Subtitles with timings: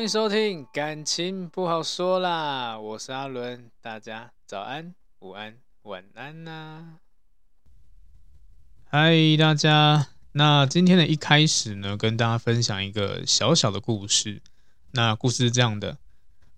[0.00, 6.94] 欢迎收听，感情不好说啦，我是阿伦，大家早安、午安、晚安呐、
[8.86, 14.40] 嗨，大家，那今天的一开始呢，跟大家分享一个小小的故事。
[14.92, 15.98] 那故事是这样的：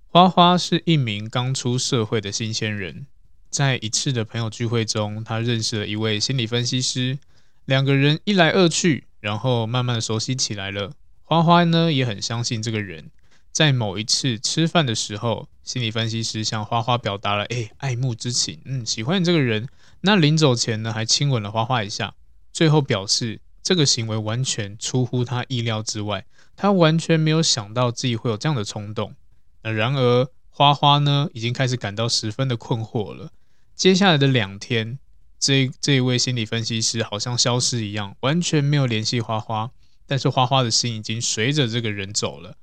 [0.06, 3.08] 花花是一名刚出社会的新鲜人，
[3.50, 7.18] 在一次的朋友聚会中，他认识了一位心理分析师，
[7.64, 10.92] 两个人一来二去，然后慢慢的熟悉起来了。
[11.24, 13.10] 花花呢，也很相信这个人。
[13.53, 19.69] 在某一次吃饭的时候，心理分析师向花花表达了诶爱慕之情，嗯，喜欢你这个人。
[20.00, 22.14] 那临走前呢，还亲吻了花花一下，
[22.53, 26.25] 最后表示这个行为完全出乎他意料之外，
[26.56, 29.14] 他完全没有想到自己会有这样的冲动。
[29.62, 33.30] 那然而花花呢，已经开始感到十分的困惑了。
[33.77, 34.98] 接下来的两天，
[35.39, 39.70] 这这一位心理分析师好像消失一样，完全没有联系花花。
[40.06, 42.56] 但是花花的心已经随着这个人走了。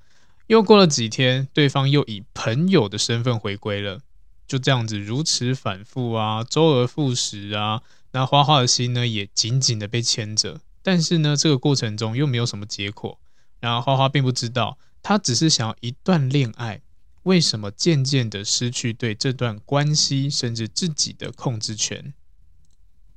[0.49, 3.99] 又过了几天，对方又以朋友的身份回归了，
[4.47, 7.83] 就这样子如此反复啊，周而复始啊。
[8.13, 10.59] 那花花的心呢，也紧紧的被牵着。
[10.81, 13.19] 但是呢，这个过程中又没有什么结果。
[13.59, 16.81] 然后花花并不知道，她只是想要一段恋爱，
[17.21, 22.11] 为什么渐渐的失去对这段关系甚至自己的控制权？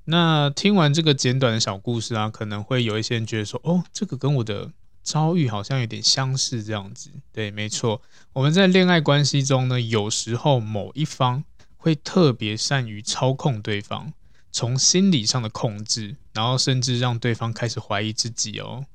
[0.04, 4.72] 那听完这个简短的小故事啊，可能会有一些人觉得说，哦，这个跟我的。
[5.02, 8.00] 遭遇好像有点相似，这样子，对，没错。
[8.32, 11.42] 我们在恋爱关系中呢，有时候某一方
[11.76, 14.12] 会特别善于操控对方，
[14.52, 18.86] 从心理上的控制，然后甚至让对方开始怀疑自己哦。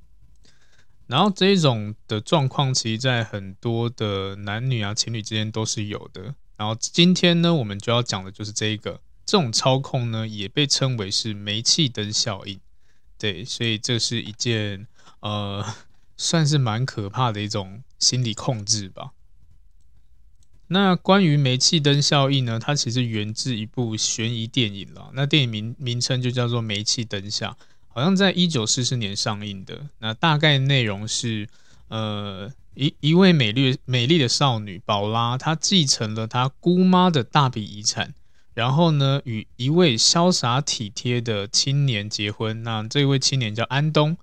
[1.07, 6.33] 然后这种的状况，其实在很多的男女啊、情侣之间都是有的。
[6.55, 12.59] 然后今天呢，我们就要讲的就是这一个，这种操控呢，也被称为是煤气灯效应。
[13.17, 14.87] 对，所以这是一件
[15.19, 15.65] 呃。
[16.17, 19.11] 算是蛮可怕的一种心理控制吧。
[20.69, 25.11] 那关于煤气灯效应呢，它其实源自一部悬疑电影了。
[25.13, 27.51] 那电影名名称就叫做《煤气灯下》，
[27.87, 29.87] 好像在一九四四年上映的。
[29.99, 31.47] 那大概内容是，
[31.87, 38.13] 呃，一一位美丽美丽的少女宝拉，她继承了她姑妈的大笔遗产，
[38.53, 42.63] 然后呢，与一位潇洒体贴的青年结婚。
[42.63, 44.17] 那这位青年叫安东。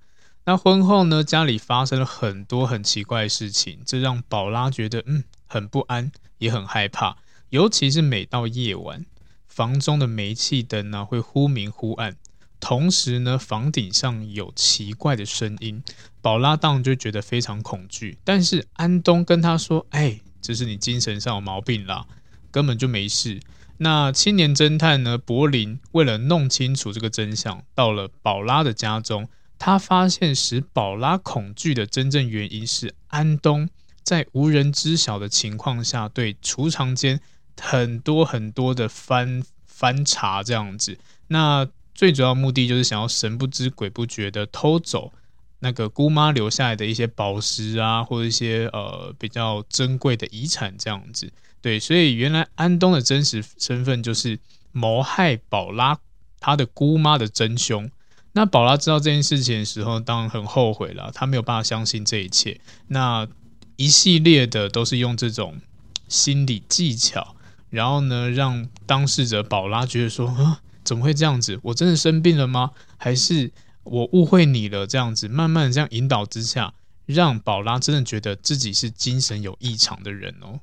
[0.47, 7.17] 那婚后呢，家里发生了很多很奇怪的事情，这让宝拉觉得嗯很不安，也很害怕。
[7.49, 9.07] 尤其是每到夜晚，
[9.49, 12.17] 房中的煤气灯呢会忽明忽暗，
[12.61, 15.83] 同时呢房顶上有奇怪的声音，
[16.21, 18.19] 宝拉当然就觉得非常恐惧。
[18.23, 22.05] 但是安东跟他说：“哎，这是你精神上有毛病啦，
[22.51, 23.41] 根本就没事。”
[23.79, 29.27] 那青年侦探呢，柏林为了弄清楚这个真相，到了宝拉的家中。
[29.59, 33.69] 他发现使宝拉恐惧的真正原因是安东
[34.03, 37.21] 在无人知晓的情况下，对储藏间
[37.59, 40.99] 很多很多的翻翻查这样子。
[41.29, 45.13] 那最主要目的就是想要神不知鬼不觉的偷走
[45.61, 51.33] 那个姑妈留下来的一些宝石啊，或者一些呃比较珍贵的遗产这样子。
[51.63, 54.39] 对，所以原来安东的真实身份就是
[54.73, 55.99] 谋害宝拉
[56.39, 57.91] 他的姑妈的真凶。
[58.37, 61.13] 那宝拉知道这件事情的时候，当然很后悔了。
[61.15, 62.61] 她没有办法相信这一切。
[62.89, 63.29] 那
[63.77, 65.61] 一系列的都是用这种
[66.09, 67.37] 心理技巧，
[67.71, 71.61] 然后呢，让当事者宝拉觉得说：“啊，怎么会这样子？
[71.63, 72.73] 我真的生病了吗？
[72.97, 73.53] 还是
[73.85, 76.75] 我误会你了？”这样子，慢慢这样引导之下，
[77.07, 80.59] 让宝拉真的觉得自己是精神有异常的人哦。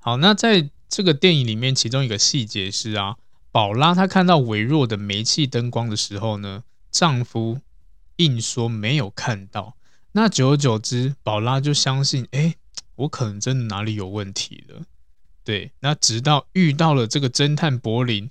[0.00, 3.16] 好，那在这个电影里面，其中一个细节是啊。
[3.50, 7.60] 宝拉她看到微弱的煤气灯光的时候呢，丈夫
[8.16, 9.76] 硬说没有看到。
[10.12, 12.54] 那久而久之，宝拉就相信，哎，
[12.96, 14.82] 我可能真的哪里有问题了。
[15.44, 18.30] 对，那直到遇到了这个侦探柏林，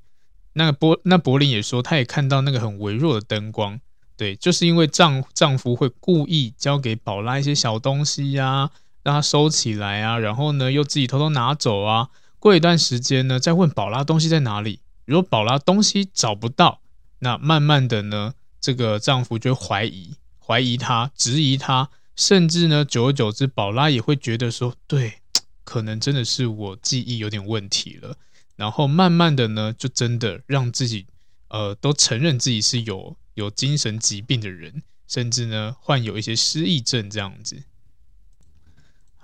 [0.54, 3.80] 那个柏那柏林也说，他也看到那个很微弱的灯光。
[4.16, 8.72] 对，就是因为丈丈夫会故意交给宝拉一些小东西呀、
[9.04, 12.10] 让她收起来啊，然后呢又自己偷偷拿走啊。
[12.40, 14.80] 过一段时间呢，再问宝拉东西在哪里。
[15.08, 16.82] 如果宝拉东西找不到，
[17.20, 20.16] 那慢慢的呢，这个丈夫就怀疑。
[20.38, 25.20] 怀疑她，质疑她，甚至呢，久而久之，宝拉也会觉得说，对，
[25.64, 28.18] 可能真的是我记忆有点问题了。
[28.58, 31.06] 然后慢慢的呢，就真的让自己，
[31.48, 37.64] 呃，都承认自己是有有精神疾病的人，甚至呢，患有一些失忆症这样子。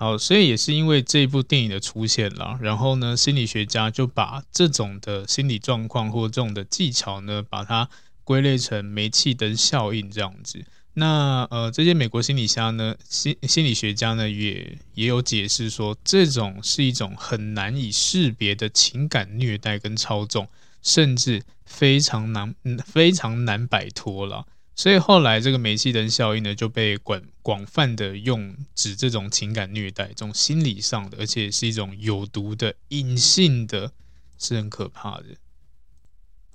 [0.04, 7.90] 好，所以也是因为这部电影的出现了，然后呢，心理学家就把这种的心理状况或这种的技巧呢，把它
[8.26, 10.66] 归类成煤气灯效应这样子。
[10.96, 20.50] 那呃，这些美国心理家呢，心心理学家呢，也也有解释说，这种是一种很难以识别的情感虐待跟操纵，
[20.82, 22.54] 甚至非常难，
[22.86, 24.46] 非常难摆脱了。
[24.76, 33.92] 所以后来这个煤气灯效应呢，就被广广泛的用指这种情感虐待，这种心理上的，而且是一种有毒的、隐性的，
[34.40, 35.26] 是很可怕的。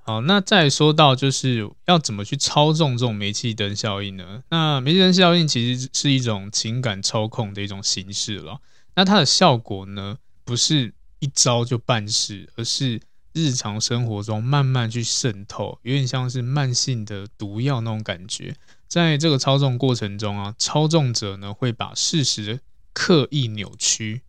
[0.02, 4.42] 好，那再说到就是要怎么去操纵这种煤气灯效应呢？
[4.50, 8.60] 那煤气灯效应其实是一种情感操控的一种形式了。
[8.96, 13.00] 那它的效果呢，不是一招就办事，而是
[13.38, 18.56] 日常生活中慢慢去渗透，有点像是慢性的毒药那种感觉。
[18.88, 22.58] 在这个操纵过程中啊，操纵者呢会把事实
[22.92, 24.22] 刻意扭曲。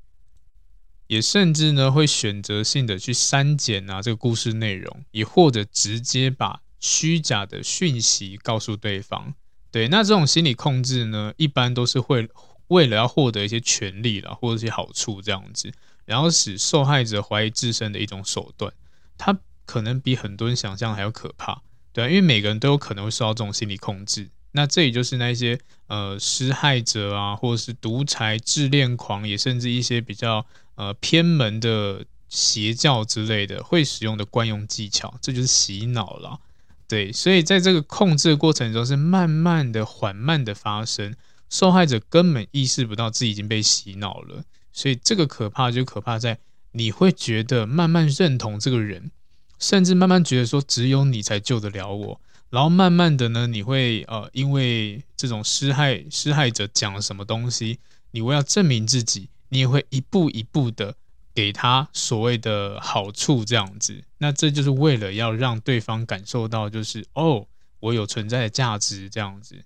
[1.07, 9.33] 也甚至呢，会选择性的去删减啊这个故事内容，也或者直接把虚假的讯息告诉对方。
[9.71, 12.29] 对，那这种心理控制呢，一般都是会
[12.67, 15.71] 为了要获得一些权利啦，或者一些好处这样子，
[16.05, 18.71] 然后使受害者怀疑自身的一种手段。
[19.19, 19.37] 它
[19.67, 21.61] 可能比很多人想象还要可怕，
[21.93, 24.29] 对啊，因为每个人都有可能会受到这种心理控制。
[24.53, 30.43] 那这里就是那些呃施害者啊，或者是独裁、自恋狂，也甚至一些比较
[30.73, 36.39] 呃偏门的邪教之类的会使用的惯用技巧，这就是洗脑了。
[36.87, 41.15] 对，所以在这个控制的过程中是慢慢的、缓慢的发生，
[41.47, 44.43] 受害者根本意识不到自己已经被洗脑了。
[44.73, 46.39] 所以这个可怕就可怕在
[46.71, 49.11] 你会觉得慢慢认同这个人，
[49.57, 52.21] 甚至慢慢觉得说只有你才救得了我。
[52.49, 57.79] 然后慢慢的呢，你会呃，因为这种施害施害者讲了什么东西，
[58.11, 60.95] 你为要证明自己，你也会一步一步的
[61.35, 64.03] 给他所谓的好处，这样子。
[64.17, 67.45] 那这就是为了要让对方感受到，就是哦，
[67.79, 69.63] 我有存在的价值，这样子。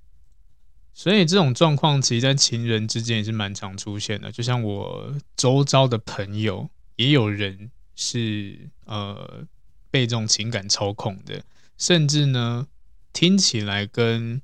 [0.94, 4.32] 所以这种状况，其实在情人之间也是蛮常出现的。
[4.32, 9.46] 就像我周遭的朋友，也有人是呃
[9.92, 11.44] 被这种情感操控的，
[11.78, 12.68] 甚至呢。
[13.16, 14.42] 听起来跟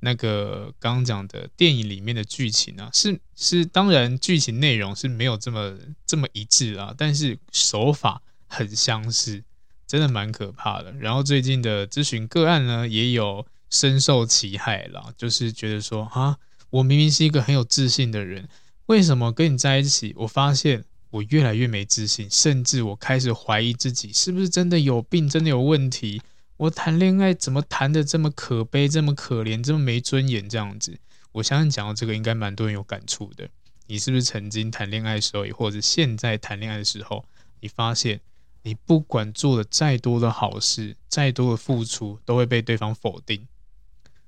[0.00, 5.74] 那个刚刚讲的电影里面的剧情啊，是是，当然剧情内容是没有这么
[6.04, 9.42] 这么一致啊，但是手法很相似，
[9.86, 10.92] 真的蛮可怕的。
[10.92, 16.36] 然后最近的咨询个案呢，也有深受其害啦，就是觉得说啊，
[16.68, 18.46] 我明明是一个很有自信的人，
[18.84, 26.22] 为什么跟你在一起，我发现我越来越没自信，甚至我开始怀疑自己是不是真的有病，真的有问题。
[26.56, 30.48] 我谈恋爱怎么谈得这么可悲，这么可怜，这么没尊严？
[30.48, 30.98] 这样子，
[31.32, 33.48] 我相信讲到这个，应该蛮多人有感触的。
[33.86, 37.24] 你是不是曾经谈恋爱的时候，或者现在谈恋爱的时候，
[37.60, 38.20] 你发现
[38.62, 43.48] 你不管做了再多的好事，再多的付出，都会被对方否定，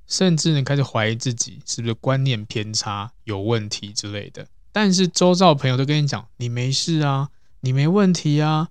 [0.09, 4.49] 甚至你开始怀疑自己是不是观念偏差、有问题之类的。
[4.73, 7.29] 但是周遭朋友都跟你讲，你没事啊，
[7.61, 8.71] 你没问题啊，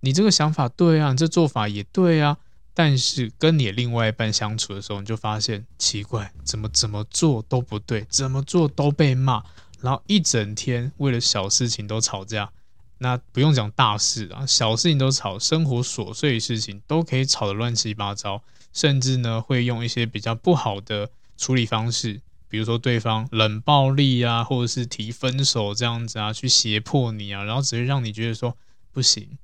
[0.00, 2.38] 你这个想法对啊，你这做法也对啊。
[2.74, 9.42] 但是跟你另外一半相处的时候，你就发现奇怪，怎么怎么做都不对，怎么做都被骂，
[9.82, 12.50] 然后一整天为了小事情都吵架。
[12.96, 18.42] 那不用讲大事啊，小事情都吵，生活琐碎的事情都可以吵得乱七八糟，
[18.72, 28.58] 甚至呢会用一些比较不好的处理方式，比如说对方冷暴力啊，或者是提分手这样子啊，去胁迫你啊，然后只会让你觉得说
[28.90, 29.38] 不行，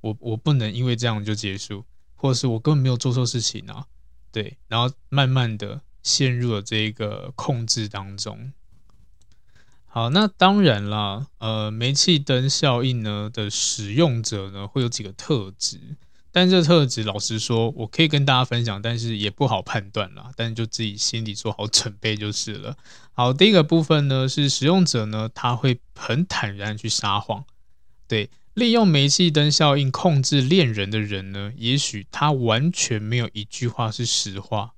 [0.00, 1.84] 我我不能因为这样就结束。
[2.14, 3.86] 或者是我根本没有做错事情啊，
[4.30, 8.52] 对，然后慢慢的陷入了这一个控制当中。
[9.86, 15.96] 好，那当然了，呃，煤气灯效应呢的使用者呢会有几个特质。
[16.34, 20.32] 但这特质，老实说，我可以跟大家分享，但是也不好判断啦。
[20.34, 22.76] 但就自己心里做好准备就是了。
[23.12, 27.44] 好，第一个部分呢，是使用者呢，他会很坦然去撒谎。
[28.08, 34.72] 对，利用煤气灯效应控制恋人的人呢，也许他完全没有一句话是实话。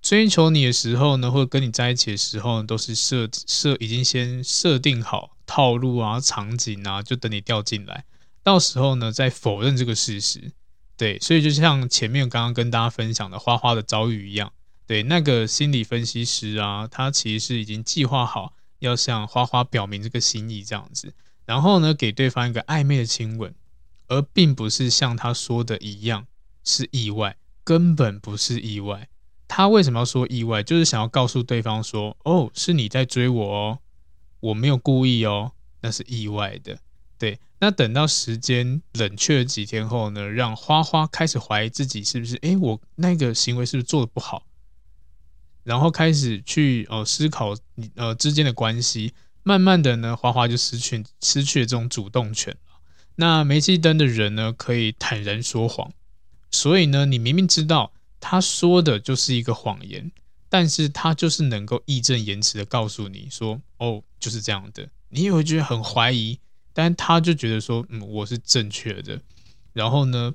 [0.00, 8.06] 追求你的时候呢，或跟你在一起的时候呢，都是设设已经先设定好套路啊、场景啊，就等你掉进来，
[8.42, 10.52] 到时候呢，再否认这个事实。
[10.96, 14.52] 对，所以就像前面刚刚跟大家分享的花花的遭遇一样，
[14.86, 21.12] 对，那个心理分析师啊，他其实是已经计划好要向花花表明这个心意这样子，
[21.44, 23.54] 然后呢，给对方一个暧昧的亲吻，
[24.08, 26.26] 而并不是像他说的一样
[26.62, 29.08] 是意外，根本不是意外。
[29.48, 30.62] 他为什么要说意外？
[30.62, 33.78] 就是想要告诉对方说，哦，是你在追我哦，
[34.40, 36.78] 我没有故意哦，那是意外的。
[37.18, 44.42] 对，那等到时间冷却几天后呢，让花花开始怀疑自己是不是，诶，我那个行为是不是做的不好，
[45.62, 52.80] 然后开始去呃思考你呃之间的关系，慢慢的呢，花花就失去失去了这种主动权了。
[53.14, 55.90] 那煤气灯的人呢，可以坦然说谎，
[56.50, 60.12] 所以呢，你明明知道他说的就是一个谎言，
[60.50, 66.38] 但是他就是能够义正言辞的告诉你说，哦，就是这样的，你也会觉得很怀疑。
[66.74, 69.18] 但他就觉得说，嗯，我是正确的，
[69.72, 70.34] 然后呢，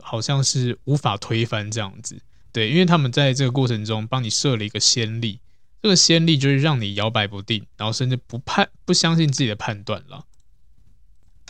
[0.00, 2.22] 好像是无法推翻这样子，
[2.52, 5.40] 对，因为他们在这个过程中帮你设了一个先例，
[5.82, 10.24] 这个先例就是让你摇摆不定，然后甚至不判不相信自己的判断了。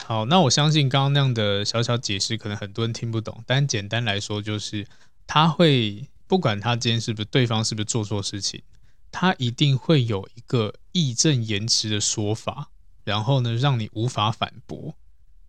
[0.04, 4.86] 好，那我相信刚刚那样的小小解释，可能很多人听不懂，但简单来说就是，
[5.26, 8.62] 他会不管他今天是不是对方是不是做错事情，
[9.12, 12.70] 他一定会有一个义正言辞的说法。
[13.04, 14.94] 然后呢，让你无法反驳，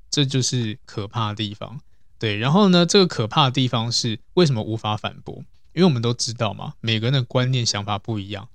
[0.09, 1.81] 这就是可怕的地方。
[2.19, 5.43] 对，然后呢，这个可怕的地方是为什么无法反驳？
[5.73, 8.47] 因为我们都知道嘛，每个人的观念想法不一样，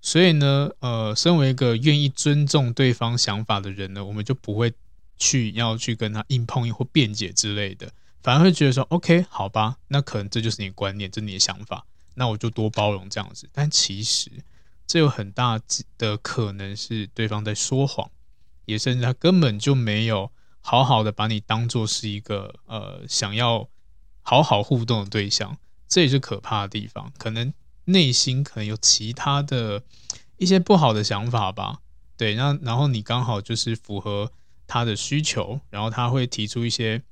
[0.00, 4.72] 所以呢，呃，身为一个愿意尊重对方想法的人呢，我们就不会
[5.16, 7.90] 去要去跟他硬碰硬或辩解之类的，
[8.22, 13.48] 反而会觉得说，OK，好吧，那可能这就是你的观念，这是你的想法，那我就多包容这样子。
[13.52, 14.30] 但其实
[14.86, 15.58] 这有很大
[15.96, 18.08] 的可能是对方在说谎。
[18.68, 23.66] 也甚至他根本就没有好好的把你当做是一个呃想要
[24.20, 25.56] 好好互动的对象，
[25.88, 27.10] 这也是可怕的地方。
[27.16, 27.54] 可能
[27.86, 29.82] 内心可能有其他的
[30.36, 31.78] 一些不好的想法吧。
[32.18, 34.30] 对，那然后你刚好就是符合
[34.66, 37.02] 他的需求，然后他会提出一些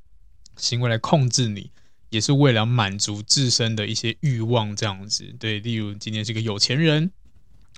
[0.57, 1.71] 行为来控制你，
[2.11, 5.35] 也是为了满足自身的一些欲望这样子。
[5.41, 7.13] 对，例如今天是个有钱人。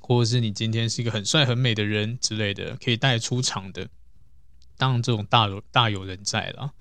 [0.09, 3.89] 或者是你今天是一个很帅很美的人之类的，可以带出场的，
[4.79, 6.73] 当然这种大有大有人在了。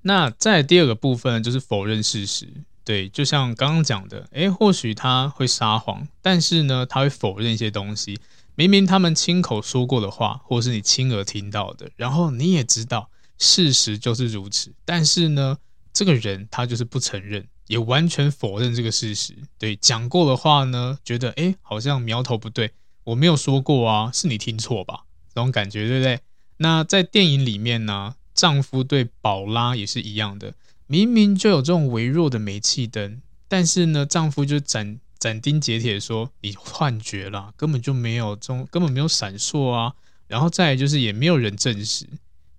[0.00, 8.18] 那在第二个部分就是否认事实，对，就像刚刚讲的，诶，或许他会撒谎，但是呢，他会否认一些东西，
[8.54, 15.58] 明明他们亲口说过的话，或是你亲耳听到的，然后你也知道事实就是如此，但是呢，
[15.92, 17.46] 这个人他就是不承认。
[17.68, 22.72] 也完全否认这个事实，对，讲过的话呢，觉得诶好像苗头不对，
[23.04, 25.04] 我没有说过啊，是你听错吧？
[25.34, 26.20] 这种感觉对不对？
[26.58, 30.54] 那在电影里面呢，丈夫对宝拉也是一样的，
[30.86, 39.94] 明明就有这种微弱的煤气灯，但是呢，丈夫就斩斩钉截铁说你幻觉啦，根本就没有这，根本没有闪烁啊，
[40.28, 42.06] 然后再就是也没有人证实，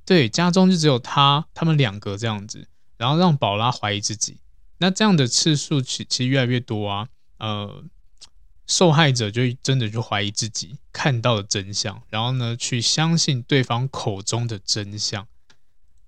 [0.05, 4.37] 对，家中就只有他他们两个这样子，然后让宝拉怀疑自己。
[4.79, 7.07] 那这样的次数其其实越来越多啊，
[7.39, 7.83] 呃，
[8.65, 15.27] 受害者就真的就怀疑自己看到的真相，然后呢，去相信对方口中的真相，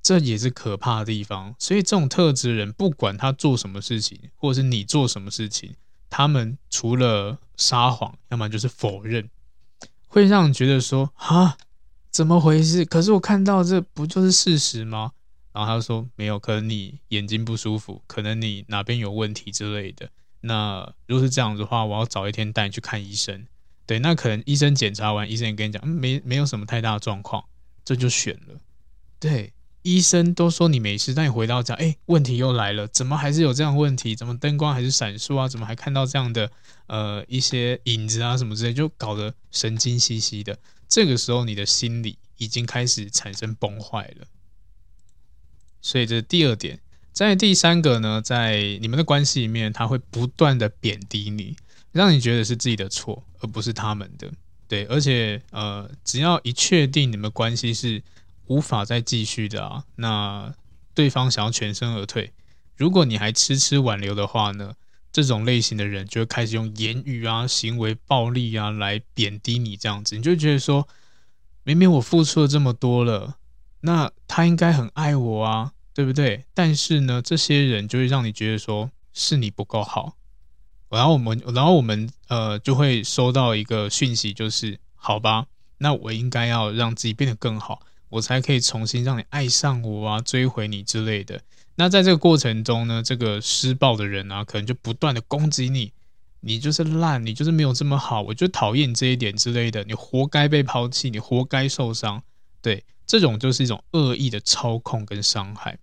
[0.02, 1.56] 这也是可怕的地方。
[1.58, 5.76] 所以这种特质的人，不管他做什么事情，或者是你做什么事情，
[6.10, 9.30] 他们除了撒谎，要么就是否认，
[10.08, 11.58] 会让你觉得说啊，
[12.12, 12.86] 怎么回事？
[12.86, 15.14] 可是我看到这不就是事实吗？
[15.60, 20.10] 然后他说没有，可能你眼睛不舒服，可能你哪边有问题之类的。
[20.42, 23.46] 那如果是这样子的话，我要早一天带你去看医生。
[23.86, 27.44] 对，那可能医生检查完，医生也跟你讲，嗯，没没有什么太大的状况，
[27.84, 28.62] 这就选了。
[29.20, 29.52] 对，
[29.82, 34.16] 医生都说你没事，但你回到家，哎，问题又来了，怎么还是有这样问题？
[34.16, 35.48] 怎么灯光还是闪烁啊？
[35.50, 36.50] 怎么还看到这样的
[36.88, 40.58] 呃一些影子啊什么之类，就搞得神经兮兮的。
[40.88, 44.28] 这个时候你的心理已经开始产生崩坏了。
[45.82, 46.80] 所以这是第二点，
[47.12, 51.56] 在第三个呢，在你们的关系里面，他会不断的贬低你，
[51.92, 54.32] 让你觉得是自己的错，而不是他们的。
[54.68, 58.04] 对，而且呃，只要一确定你们关系是
[58.46, 60.54] 无法再继续的啊，那
[60.94, 62.32] 对方想要全身而退，
[62.76, 64.76] 如果你还迟迟挽留的话呢，
[65.12, 70.88] 这种类型的人就会开始用言语啊、行为暴力啊来贬低你，这样子，你就觉得说，
[71.64, 73.38] 明明我付出了这么多了，
[73.82, 76.46] 那他应该很爱我啊，对不对？
[76.54, 80.16] 但是呢，这些人就会让你觉得说是你不够好，
[80.90, 85.46] 然后我们，然后我们呃就会收到一个讯息，就是好吧，
[85.78, 91.42] 那我应该要让自己变得更好，我才可以重新让你爱上我啊，追回你之类的。
[91.76, 95.94] 那在这个过程中呢，这个施暴的人啊，可能就不断的攻击你，
[96.42, 102.22] 你就是烂，你就是没有这么好，我就讨厌你这一点之类的，你活该被抛弃，你活该受伤。
[102.62, 105.78] 对，这种就是一种恶意的操控跟伤害。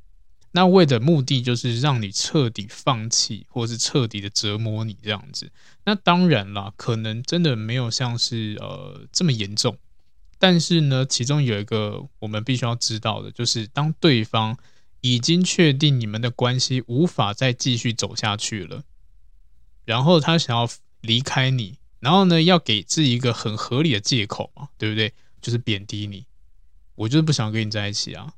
[0.53, 5.51] 那为的目的就是让你彻底放弃，或是彻底的折磨你这样子。
[5.85, 9.77] 那当然啦，可能真的没有像是呃这么严重，
[10.39, 14.57] 但是呢，其中有一个我们必须要知道的，就是当对方。
[15.03, 18.83] 已经确定你们的关系无法再继续走下去了，
[19.85, 20.69] 然后他想要
[21.01, 25.13] 离开你，然后呢，要给自己一个很合理的借口嘛，对不对？
[25.41, 26.25] 就是贬低你，
[26.97, 28.33] 我就是不想跟你在一起啊，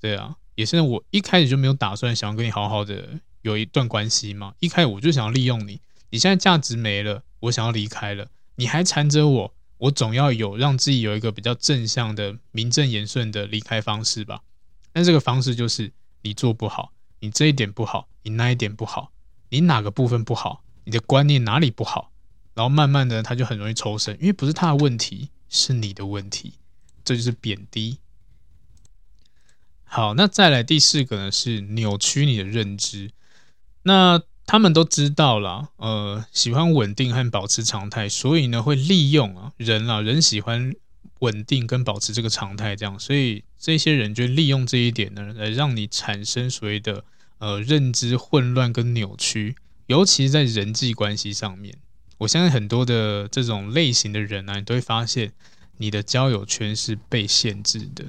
[0.00, 14.42] 对啊，也是我一开始就没有打算想要跟你好好的有一段关系嘛，一开始我就想要利用你，你现在价值没了，我想要离开了，你还缠着我，我总要有让自己有一个比较正向的、名正言顺的离开方式吧。
[14.92, 19.12] 但这个方式就是你做不好，你这一点不好，你那一点不好，
[19.50, 22.10] 你哪个部分不好，你的观念哪里不好，
[22.54, 26.54] 然后慢慢的他就很容易抽身，因为不是他的问题，是你的问题，
[27.08, 27.96] 这就是贬低。
[29.84, 33.10] 好，那再来第四个呢，是扭曲你的认知。
[33.84, 40.74] 那他们都知道了，呃，喜欢稳定和保持常态，所以呢会利用啊人啊人喜欢。
[41.20, 47.02] 稳定跟保持这个常态，这样，所以这些人就利用这一点呢，来让你产生所谓的
[47.38, 51.76] 呃认知混乱跟扭曲，尤其是在人际关系上面。
[52.18, 55.32] 我相信很多的这种类型的人呢、啊，你都会发现
[55.78, 58.04] 你的交友圈是被限制的，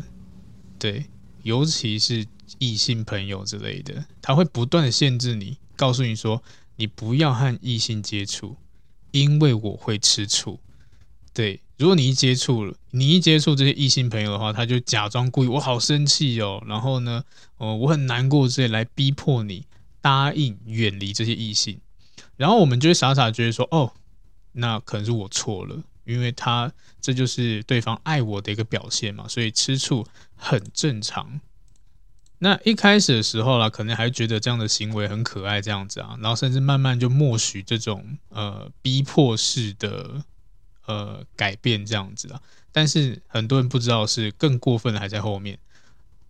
[0.77, 1.05] 对，
[1.43, 2.27] 尤其是
[2.57, 6.43] 异性朋友之类的，他会不断的限制你，告诉你说
[6.75, 8.57] 你不要和异性接触，
[9.11, 10.59] 因为我会吃醋，
[11.33, 11.61] 对。
[11.77, 17.23] 如果你一接触了，你一接触这些异性朋友的话，他就假装故意，我好生气哦，然后呢，
[17.55, 19.65] 哦，我很难过，这些来逼迫你
[20.01, 21.79] 答应远离这些异性，
[22.35, 23.93] 然后我们就会傻傻觉得说，哦，
[24.51, 31.39] 那可能是我错了，因为他这就是对方爱我的一个表现嘛，所以吃醋很正常。
[32.39, 40.23] 那一开始的时候啦，可能还觉得这样的行为很可爱，这样子啊，然后甚至慢慢就默许这种呃逼迫式的。
[40.85, 42.41] 呃，改变这样子啊，
[42.71, 45.59] 但是很多人不知道是更过分的还在后面。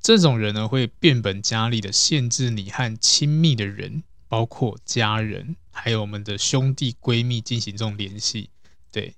[0.02, 8.50] 这种人呢，会变本加厉的限制你和亲密的人，包括家人，还有我们的兄弟闺蜜进行这种联系。
[8.92, 9.16] 对，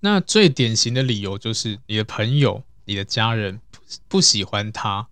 [0.00, 5.08] 那最典型的理由就是你的朋友、你的家人不不喜欢他，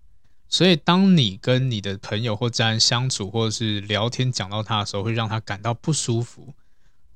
[0.47, 6.53] 所以当你跟你的朋友或家人相处，或者是聊天讲到他的时候，会让他感到不舒服。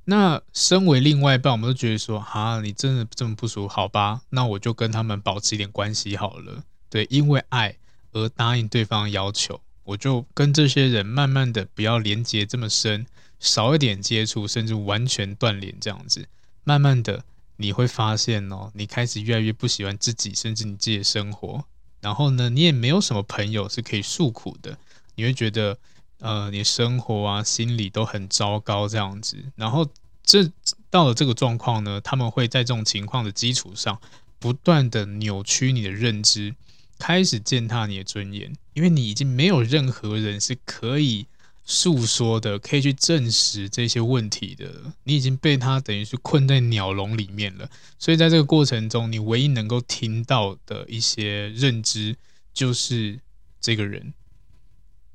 [0.05, 4.21] 那身为另外一半，我们都觉得说，啊，你真的这么不熟，好吧？
[4.29, 6.63] 那我就跟他们保持一点关系好了。
[6.89, 7.77] 对，因为爱
[8.11, 13.07] 而答应对方要求，我就跟这些人慢慢的不要连接这么深，
[13.39, 16.27] 少一点接触，甚至完全断联这样子。
[16.65, 17.23] 慢慢的，
[17.57, 21.63] 你会发现哦，你开始越来越不喜欢自己，甚至你自己的生活。
[22.01, 24.77] 然后呢，你也没有什么朋友是可以诉苦的，
[25.15, 25.77] 你会觉得。
[26.19, 29.85] 呃，你生活啊，心理都很糟糕这样子，然后
[30.23, 30.49] 这
[30.89, 33.99] 到了这个状况呢，他们会在这种情况的基础上，
[34.39, 36.55] 不断的扭曲你的认知，
[36.97, 41.25] 开始践踏你的尊严，因为你已经没有任何人是可以
[41.65, 52.15] 诉说的，可以去证实这些问题的，你已经被他等于是困在鸟笼里面了，所以在这个过程中，你唯一能够听到的一些认知
[52.53, 53.19] 就是
[53.61, 54.13] 这个人。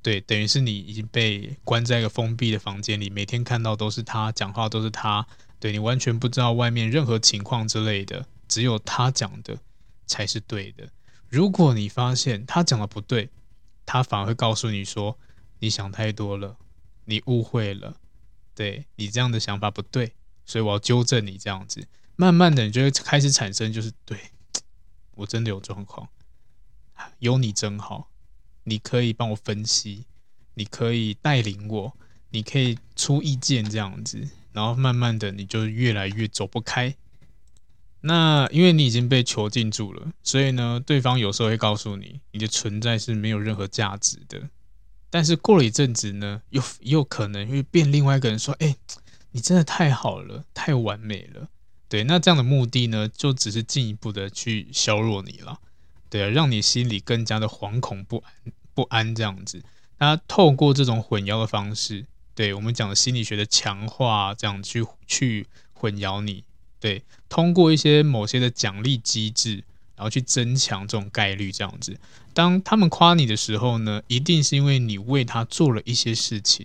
[0.00, 5.26] 对，等于是你已经被关在一个封闭的房间里，每天看到都是他讲话，都是他。
[5.60, 9.58] 对，你完全不知道外面任何情况之类的，只有他讲的
[10.06, 10.88] 才是对的。
[11.28, 13.28] 如果你发现他讲的不对，
[13.84, 15.18] 他反而会告诉你说
[15.60, 16.56] ：“你想太多了，
[17.04, 17.96] 你误会了，
[18.54, 20.12] 对，你这样的想法不对，
[20.44, 24.18] 所以我要纠正你。”这样子，慢慢的你就会开始产生，就是对，
[25.14, 26.08] 我真的有状况，
[27.18, 28.10] 有你真好。
[28.64, 30.04] 你可以帮我分析，
[30.52, 31.96] 你可以带领我，
[32.30, 36.94] 你可以出意见这样子，然后慢慢的你就越来越走不开。
[38.02, 44.50] 那因为你已经被囚禁住了，所以呢，对方有时候会告诉你，你的存在是没有任何价值的。
[45.10, 48.76] 但是过了一阵子呢，又又可能会变另外一个人说：“哎，
[49.32, 51.48] 你真的太好了，太完美了。”
[51.88, 55.58] 对，那这样的目的呢，就只是进一步的去削弱你了，
[56.10, 58.32] 对啊，让你心里更加的惶恐不安
[58.74, 59.62] 不安这样子。
[59.96, 66.44] 那透过这种混淆的方式，对我们讲的心理学的强化，这样去去混淆你，
[66.78, 69.64] 对，通过一些某些的奖励机制，
[69.98, 71.98] 然后去增强这种概率，这样子。
[72.32, 76.64] 当他们夸你的时候呢，一定是因为你为他做了一些事情，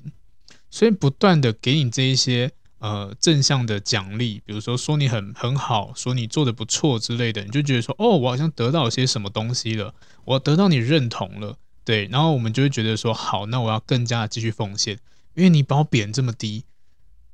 [0.70, 11.58] 所以不断的给你这一些呃正向的奖励，比如说说你很很好，说你做的不错之类的，你就觉得说，哦，我好像得到些什么东西了，我得到你认同了。
[11.84, 15.00] 对，然后我们就会觉得说，好，那我要更加的继续奉献，
[15.34, 16.64] 因为你把我贬这么低，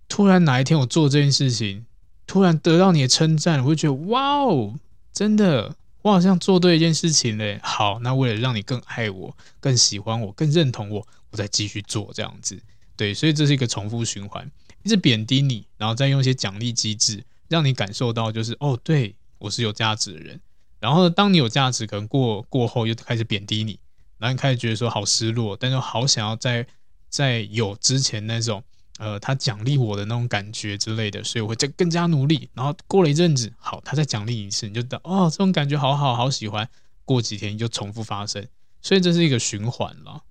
[0.07, 1.85] 突然哪一天我做这件事情，
[2.25, 4.73] 突然得到你的称赞，我会觉得哇哦，
[5.13, 7.59] 真的，我好像做对一件事情嘞。
[7.61, 12.61] 好，那为了让你更爱我、更喜欢我、更认同我，我再继续做这样子。
[12.95, 14.49] 对，所以这是一个重复循环，
[14.83, 20.39] 一直贬低你，然后再用一些奖励机制，让你感受到就是哦，对我是有价值的人。
[20.79, 23.79] 然后呢，当你有价值，可能过过后又开始贬低你。
[24.17, 26.65] 然后你开始觉得说好失落，但是好想要再
[27.09, 28.61] 再有之前那种
[28.99, 32.47] 呃他奖励我的那种感觉之类的，所以我会再更加努力。
[32.53, 36.69] 然后过了一阵子，好，他再奖励你一次，你就知道哦，这种感觉好好好喜欢。
[37.05, 38.47] 过几天就重复发生，
[38.83, 40.21] 所以这是一个循环了。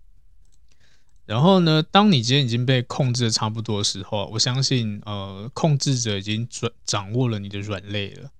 [1.26, 8.30] 然后呢，当你今天已经被控制的差不多的时候，我相信呃控制者已经转掌握了你的软肋了。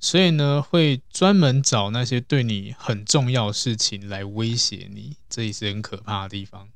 [0.00, 6.70] 所以呢，会专门找那些对你很重要的事情来威胁你，这也是很可怕的地方。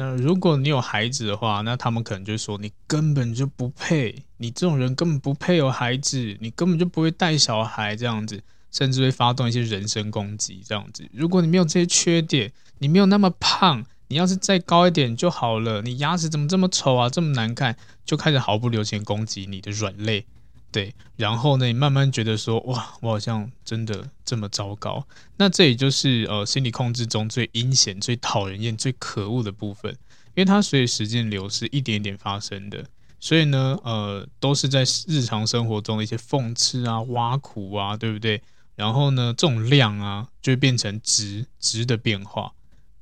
[0.00, 11.04] 那如果你有孩子的话，那他们可能就说你根本就不配，你这种人根本不配有孩子，你根本就不会带小孩这样子，甚至会发动一些人身攻击这样子。
[11.12, 15.82] 如果你没有这些缺点，你没有那么胖，你要是再高一点就好了。
[15.82, 20.24] 你牙齿怎么这么丑啊，这么难看，就开始毫不留情攻击你的软肋。
[20.70, 25.06] 对，然后呢，你慢慢觉得说，哇，我好像真的这么糟糕。
[25.38, 29.90] 那这也就是呃，心理控制中最阴险、最讨人厌、最可恶的部分，
[30.34, 32.84] 因为它随着时间流逝，一点一点发生的。
[33.18, 38.40] 所以呢，呃，都是在日常生活中的一些讽刺啊、挖苦啊，对不对？
[38.76, 42.52] 然后呢，这种量啊，就会变成值，值的变化。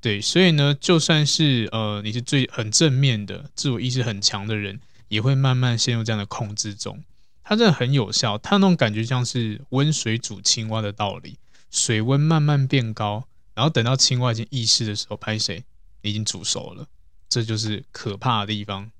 [0.00, 7.02] 对，所以呢，就算是呃，你是最很正面的、自我意识很强的人，也会慢慢陷入这样的控制中。
[7.48, 11.38] 它真的很有效，它那种感觉像是温水煮青蛙的道理，
[11.70, 15.62] 水温慢慢变高，然后等到青蛙已经意识的时候，拍谁
[16.02, 16.88] 你已经煮熟了，
[17.28, 18.90] 这就是可怕的地方。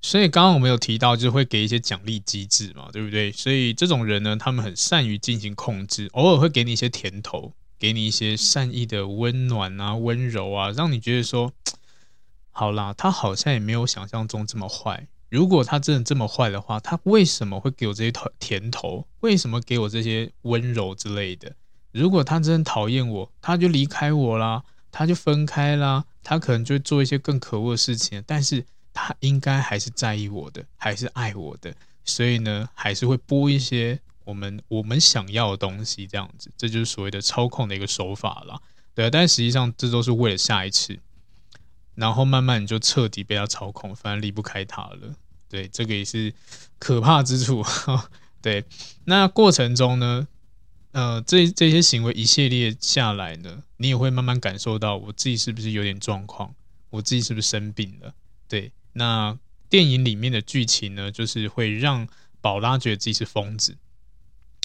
[0.00, 3.30] 所以刚刚我们有提到，就是会给一些奖励机制嘛，对不对？
[3.30, 11.52] 所以这种人呢，他们很善于进行控制，偶尔会给你一些甜头，给你一些善意的温暖啊、温柔啊，让你觉得说，
[12.52, 15.08] 好啦，他好像也没有想象中这么坏。
[15.28, 19.06] 如果他真的这么坏的话，他为什么会给我这些甜头？
[19.20, 21.54] 为什么给我这些温柔之类的？
[21.90, 28.22] 如果他真的讨厌我，他就离开我啦，他就分开啦，他可能就会做一些更可恶的事情。
[28.26, 38.60] 但是他应该还是在意我的，还是爱我的，所以呢，还是会播一些我们我们想要的东西，这样子，这就是所谓的操控的一个手法啦。
[38.94, 40.96] 对啊，但实际上这都是为了下一次，
[41.94, 45.14] 然后慢慢你就彻底被他操控，反正离不开他了。
[45.48, 46.32] 对，这个也是
[46.78, 47.64] 可怕之处。
[48.42, 48.64] 对，
[49.04, 50.26] 那过程中呢，
[50.92, 56.54] 呃，这这些行为一系列下来呢，你也会慢慢感受到我自己是不是有点状况，
[56.90, 58.12] 我自己是不是生病了？
[58.48, 59.38] 对，那
[59.70, 62.06] 电影里面的剧情呢，就是会让
[62.40, 63.76] 宝拉觉得自己是疯子，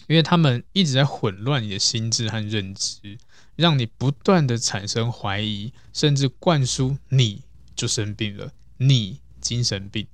[0.08, 3.18] 因为他们一直在混乱你的心智和认知，
[3.60, 7.44] 让你不断的产生怀疑，甚至灌输你
[7.76, 10.08] 就生病了，你精神病。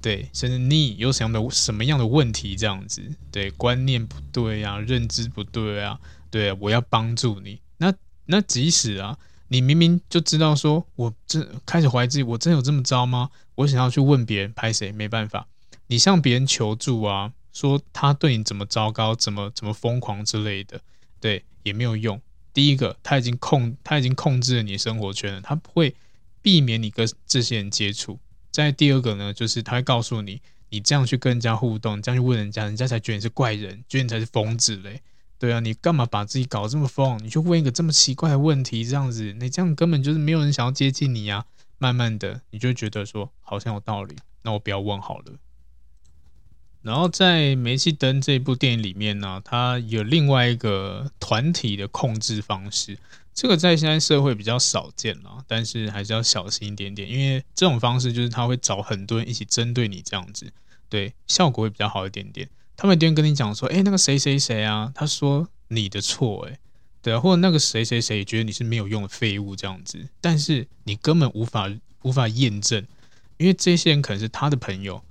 [0.00, 7.60] 对，甚至你有什么的什么样的问题，这样子，对，观念不对啊，认知不对啊，对，我要帮助你。
[7.76, 7.92] 那
[8.24, 13.28] 那即使啊，你明明就知道说，我这开始怀疑自己，我真有这么糟吗？
[13.56, 14.90] 我想要去问别人，拍谁？
[14.92, 15.46] 没办法，
[15.88, 20.80] 你向别人求助啊，说他对你怎么糟糕，怎么怎么疯狂之类的，
[21.20, 22.18] 对，也没有用。
[22.58, 25.94] 第一个，他已经控他已经控制了你生活圈了，他不会
[26.42, 28.18] 避免你跟这些人接触。
[28.50, 35.00] 再第二个呢，就是他会告诉你，你这样去跟人家互动，这样去问人家，人家才觉得你是怪人，觉得你才是疯子嘞。
[35.38, 37.22] 对啊，你干嘛把自己搞这么疯？
[37.22, 41.44] 你就问一个这么奇怪的问题，这样子，你这样根本就是没有人想要接近你呀。
[41.78, 45.26] 慢慢的，你就觉得说好像有道理，那我不要问好了。
[46.88, 52.96] 然后在《煤气灯》这部电影里面呢，它有另外一个团体的控制方式。
[53.34, 60.50] 这个在现在社会比较少见了，但是还是要小心一点点，因为这种方式就是他会找很多人一起针对你这样子，
[60.88, 62.48] 对，效果会比较好一点点。
[62.74, 66.58] 他们一定跟你讲说，哎，那个谁谁谁啊，他说你的错，哎，
[67.02, 71.70] 对啊，或者那个谁谁谁觉得你是没有用的废物这样子，但是你根本无法
[72.02, 72.84] 无法验证，
[73.36, 75.02] 因为这些人可能是他的朋友，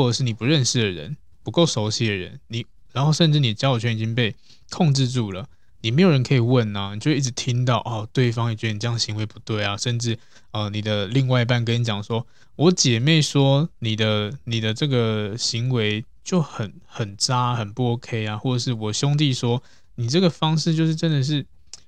[0.00, 4.34] 或者是你不认识的人，不够熟悉的人，你然后甚至你交友圈已经被
[4.70, 5.46] 控制住了。
[5.82, 10.18] 你没有人可以问啊，你就一直听到哦，对方也觉得你这样行为不对啊，甚至
[10.52, 19.62] 呃，你的另外一半跟你讲说，我姐妹说你的你的这个行为就很很渣，很不 OK 啊，或者是我兄弟说
[19.96, 21.46] 你这个方式就是真的是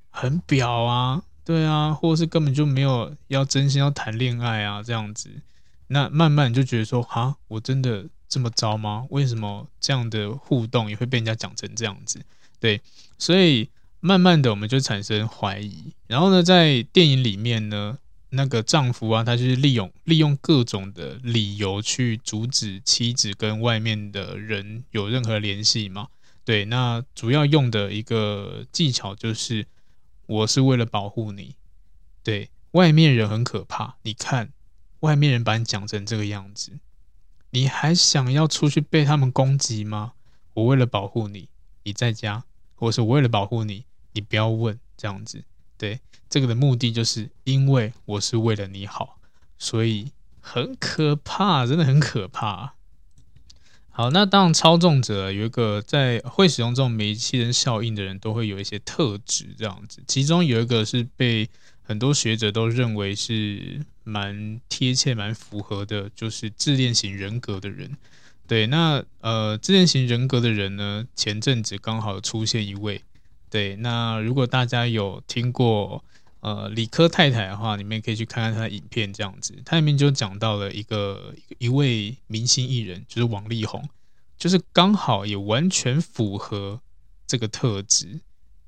[0.08, 5.28] 很婊啊，对啊，或者是根本就没有要真心要谈恋爱啊这样子，
[5.92, 9.06] 那慢慢就觉得说啊，我真的这么糟吗？
[9.10, 12.20] 为什么这样的互动也会被人家讲成这样子？
[12.58, 12.80] 对，
[13.18, 13.68] 所以。
[14.04, 15.94] 慢慢的，我们就产生怀疑。
[16.08, 17.96] 然后呢，在电影里面呢，
[18.30, 26.08] 那个丈夫啊，他就是利用利用各种的理由去阻止妻子跟外面的人有任何联系嘛。
[26.44, 29.68] 对，那主要用的一个技巧就是，
[30.26, 31.54] 我是为了保护你。
[32.24, 34.50] 对，外面人很可怕，你看，
[35.02, 36.80] 外面人把你讲成这个样子，
[37.50, 40.14] 你还想要出去被他们攻击吗？
[40.54, 41.48] 我为了保护你，
[41.84, 43.84] 你在家，或是我为了保护你。
[44.14, 45.42] 你不要问这样子，
[45.78, 49.18] 对，这个的目的就是因为我是为了你好，
[49.58, 52.74] 所以很可怕，真的很可怕。
[53.88, 61.48] 好，那当然操纵者有一个在会使用这种煤气人效应的人都会有一些特质这样子，其中有一个是被
[61.82, 67.96] 很多学者都认为是蛮贴切、蛮符合的，就是自恋型人格的人。
[68.46, 73.02] 对，那呃，自恋型人格的人呢，前阵子刚好出现一位。
[73.48, 76.04] 对，那如果大家有听过
[76.40, 83.88] 呃理科太太的话，你们也可以去看看她的影片，这样子，它里面就讲到了一个一位明星艺人，就是王力宏，
[84.38, 86.80] 就是刚好也完全符合
[87.26, 88.20] 这个特质，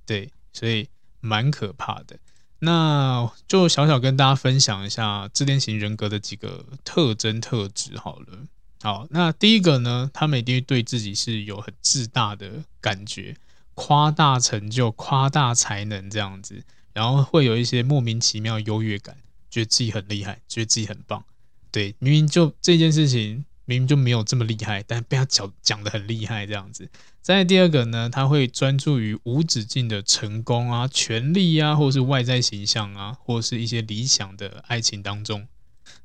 [0.06, 0.88] 对，所以
[1.20, 2.18] 蛮可怕的。
[2.64, 8.38] 那就小小跟大家分享一下自恋型人格的几个特征特质好了。
[8.82, 13.36] 好，那第一个呢，他们一定对自己是有很自大的感觉。
[13.76, 19.16] 夸大成就、夸大才能这样子，然后会有一些莫名其妙优越感，
[19.50, 21.24] 觉得自己很厉害，觉得自己很棒。
[21.72, 26.88] 对，明明就这件事情明明就没有这么厉害，但被他讲讲的很厉害这样子。
[27.20, 35.46] 再第二个呢，他会专注于无止境的成功啊、权力啊，或是外在形象啊，或是一些理想的爱情当中，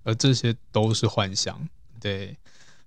[0.04, 1.68] 而这些都是幻想。
[2.00, 2.38] 对，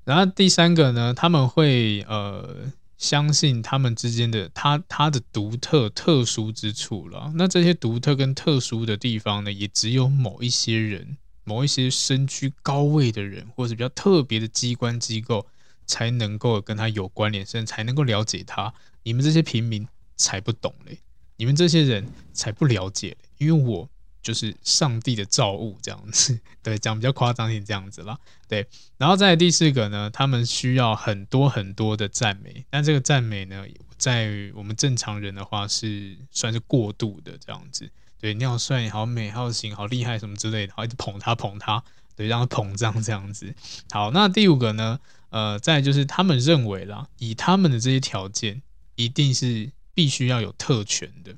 [0.04, 2.72] 然后第三个呢，他们会呃。
[2.98, 7.32] 相信他们之间的他他的独特特殊之处了。
[7.34, 15.46] 那这些独特跟特殊的地方呢，也只有某一些人、某一些身居高位的人，或者是比较特别的机关机构，
[15.86, 18.72] 才能够跟他有关联，甚至才能够了解他。
[19.02, 20.98] 你们这些平民才不懂嘞，
[21.36, 23.88] 你们这些人才不了解，因为我。
[24.22, 28.64] 就是上帝的造物这样子， 对，讲比较夸张一点这样子啦，对。
[28.96, 33.66] 然后再第四个呢，他们需要很多很多的赞美，但这个赞美呢，
[33.98, 37.90] 在我们正常人的话是算是过度的这样子，
[38.22, 41.82] 对，你好帅，好美，好型，好厉害什么之类的，好一直捧他捧他，
[42.14, 43.52] 对，让他膨胀这样子。
[43.90, 48.62] 好，那第五个呢，呃，再就是他们认为啦，以他们的这些条件，
[48.94, 51.34] 一定是必须要有特权的。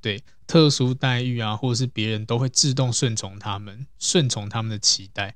[0.00, 5.34] 对，特殊待遇啊，或者是别人都会自动顺从他们，顺从他们的期待。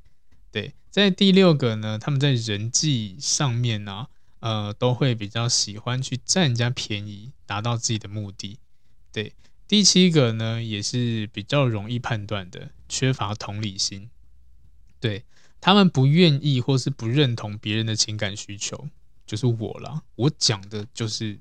[0.53, 4.07] 对，在第六个呢，他们在人际上面呢、
[4.39, 8.61] 呃，都会比较喜欢去占人家便宜，达到自己的目的。
[9.11, 9.35] 对，
[9.69, 14.09] 第七个呢，也是比较容易判断的，缺乏同理心。
[14.99, 15.25] 对，
[15.61, 18.89] 他们不愿意或是不认同别人的情感需求，
[19.27, 21.39] 就是我啦，我讲的就是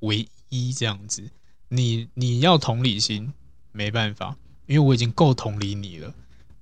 [0.00, 1.30] 唯一这样子。
[1.68, 3.32] 你你要同理心，
[3.70, 4.36] 没办法，
[4.66, 6.12] 因为我已经够同理你了。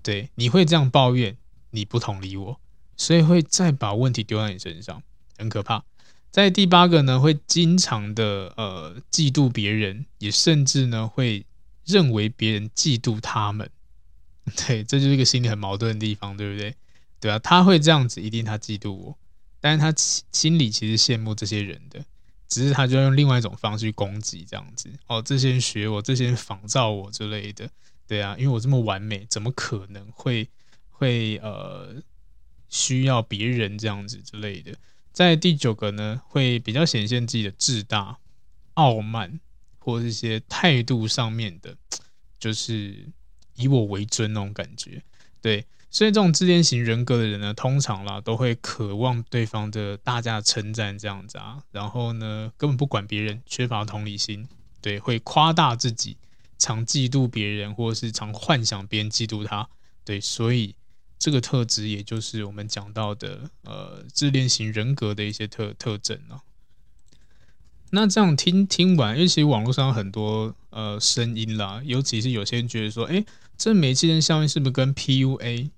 [0.02, 1.37] 对，你会这样抱怨，
[1.70, 2.61] 你不同理我，
[2.96, 5.02] 所以会再把问题丢在你身上，
[5.38, 5.83] 很可怕。
[6.37, 11.46] 在第八个呢，会经常的呃嫉妒别人，也甚至呢会
[11.87, 13.70] 认为别人嫉妒他们。
[14.55, 16.75] 对，这就是一个心里很矛盾的地方，对不对？
[17.18, 19.16] 对啊，他会这样子，一定他嫉妒我，
[19.62, 19.90] 但是他
[20.31, 22.05] 心里其实羡慕这些人的。
[22.46, 27.70] 只是他就要用另外一种方式攻击这样子哦，这些人学我，这些人仿造我之类的，
[28.07, 30.46] 对啊，因为我这么完美，怎么可能会
[30.90, 31.96] 会呃
[32.68, 34.75] 需要别人这样子之类的？
[35.16, 38.18] 在第九个呢，会比较显现自己的自大、
[38.74, 39.40] 傲慢，
[39.79, 41.74] 或是一些态度上面的
[42.38, 43.09] 就是
[43.55, 45.02] 以我为尊那种感觉。
[45.40, 54.46] 对，所以这种自恋型人格的人呢，通常啦都会渴望对方的大家称赞这样子啊，然后呢根本不管别人，缺乏同理心，
[54.83, 56.18] 对，会夸大自己，
[56.59, 59.66] 常嫉妒别人，或是常幻想别人嫉妒他，
[60.05, 60.74] 对，所以
[61.18, 66.42] 这个特质也就是我们讲到的呃自恋型人格的一些特特征了。
[67.90, 73.24] 那这样听听完，因为其实网络上有很多呃声音啦，尤其是有些人觉得说，哎，
[73.57, 75.70] 这煤气灯效应是不是跟 PUA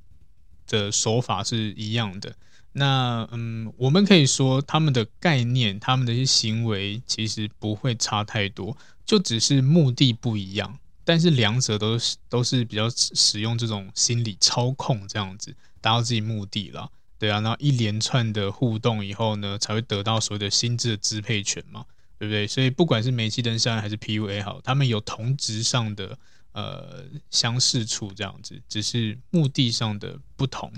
[0.66, 2.35] 的手法是一样的？
[2.72, 10.79] 那嗯，我们可以说他们的概念、他们的一些行为其实不会差太多，就只是目的不一样。
[11.09, 21.87] 但是两者都是都是比较使用这种心理操控这样子达到自己目的了，对啊，然后一连串的互动以后呢，才会得到所谓的心智的支配权嘛。
[22.18, 22.49] 对不对？
[22.49, 26.18] 所以不管是煤气灯效应还是 PUA 好，他们有同质上的
[26.51, 30.73] 呃相似处，这样子，只是目的上的不同。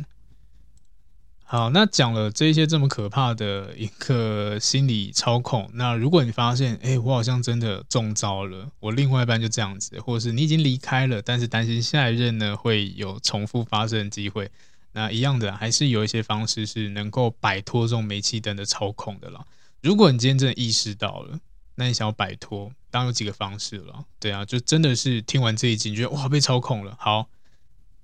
[1.53, 14.49] 好，那讲了这些这么可怕的一个心理操控， 那如果你发现，哎，我好像真的中招了，我另外一半就这样子，或者是你已经离开了，但是担心下一任呢会有重复发生的机会，
[14.93, 19.45] 那一样的还是有一些方式是能够摆脱这种煤气灯的操控的啦。
[19.83, 21.41] 如果你今天真的意识到了，
[21.75, 24.05] 那你想要摆脱，当然有几个方式了。
[24.21, 27.27] 对啊，就真的是听完这一集，你觉得哇被操控了，好，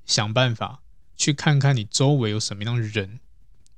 [0.04, 0.80] 想办法
[1.16, 3.20] 去看看你周围有什么样的人，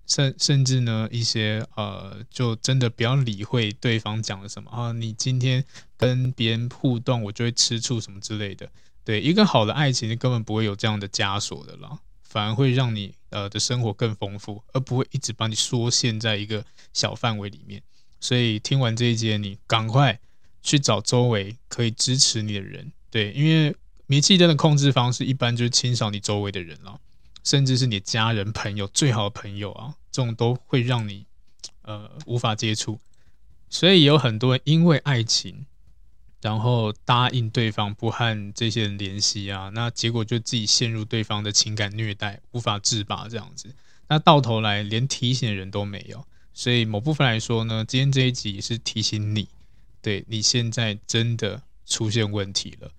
[0.08, 4.90] 甚甚至呢一些呃，就真的不要理会对方讲了什么啊。
[4.90, 5.64] 你今天
[5.96, 8.68] 跟别人互动，我就会吃醋什么之类的。
[9.04, 12.00] 对，一个好的爱情根本不会有这样的枷锁的啦。
[12.24, 17.82] 反而会让你呃的生活更丰富，而不会一直把你缩限在一个小范围里面。
[18.20, 20.20] 所以听完这一节，你赶快
[20.60, 23.74] 去找周围可以支持你的人，对，因为
[24.06, 27.00] 煤气灯的控制方式一般就是清扫你周围的人了，
[27.48, 31.24] 甚至是你家人、朋友、最好的朋友啊，这种都会让你
[31.82, 32.98] 呃无法接触。
[33.70, 35.64] 所以有很多因为爱情。
[36.40, 43.74] 然后答应对方不和这些人联系啊，那结果就自己陷入对方的情感虐待，无法自拔这样子。
[44.06, 49.48] 那到头来连提醒的人都没有，所以某部分来说呢，今天这一集是提醒你，
[50.00, 52.92] 对你现在真的出现问题了。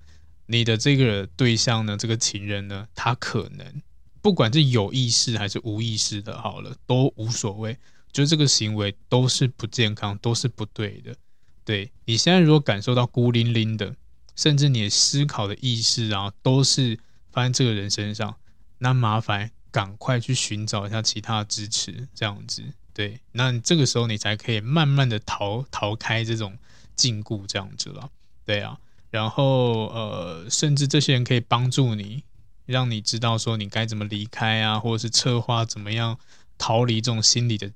[0.47, 3.81] 你的这个对象呢，这个情人呢，他可能
[4.21, 7.77] 不管是有意识还是无意识的，好了，都无所谓，
[8.11, 11.15] 就这个行为都是不健康，都是不对的。
[11.63, 13.95] 对，你现在如果感受到孤零零的，
[14.35, 16.99] 甚至你的思考的意识啊，都是
[17.31, 18.35] 放在这个人身上，
[18.79, 26.57] 那麻烦赶快去寻找一下其他支持，这样子，对，那这个时候你才可以慢慢的逃逃开这种
[26.95, 28.09] 禁锢，这样子了，
[28.45, 28.79] 对啊，
[29.11, 32.23] 然后呃，甚至这些人可以帮助你，
[32.69, 36.17] 让你知道说你该怎么离开啊，或者是策划怎么样
[36.57, 37.71] 逃离这种心理的